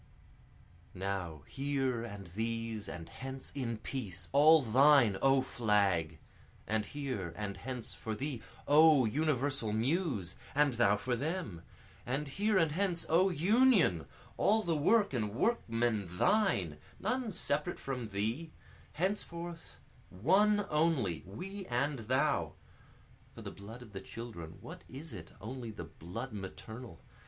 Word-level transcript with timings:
Now 0.95 1.43
here 1.45 2.01
and 2.01 2.25
these 2.29 2.89
and 2.89 3.07
hence 3.07 3.51
in 3.53 3.77
peace, 3.77 4.29
all 4.31 4.63
thine 4.63 5.15
O 5.21 5.43
Flag! 5.43 6.17
And 6.65 6.87
here 6.87 7.35
and 7.37 7.55
hence 7.57 7.93
for 7.93 8.15
thee, 8.15 8.41
O 8.67 9.05
universal 9.05 9.71
Muse! 9.73 10.37
and 10.55 10.73
thou 10.73 10.97
for 10.97 11.15
them! 11.15 11.61
And 12.03 12.29
here 12.29 12.57
and 12.57 12.71
hence 12.71 13.05
O 13.09 13.29
Union, 13.29 14.07
all 14.37 14.63
the 14.63 14.75
work 14.75 15.13
and 15.13 15.35
workmen 15.35 16.07
thine! 16.17 16.79
None 16.99 17.31
separate 17.31 17.79
from 17.79 18.09
thee 18.09 18.49
henceforth 18.93 19.77
One 20.09 20.65
only, 20.71 21.21
we 21.27 21.67
and 21.67 21.99
thou, 22.07 22.53
(For 23.35 23.43
the 23.43 23.51
blood 23.51 23.83
of 23.83 23.93
the 23.93 24.01
children, 24.01 24.57
what 24.61 24.83
is 24.89 25.13
it, 25.13 25.29
only 25.39 25.69
the 25.69 25.83
blood 25.83 26.33
maternal? 26.33 27.03